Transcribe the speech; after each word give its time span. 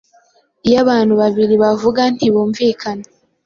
Iyo 0.67 0.77
abantu 0.83 1.13
babiri 1.21 1.55
bavuga 1.63 2.01
ntibumvikan 2.15 2.97